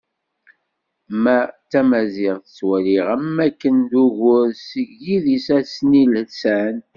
[1.23, 6.75] Ma d Tamaziɣt, ttwaliɣ am wakken d ugur seg yidis asnilsan.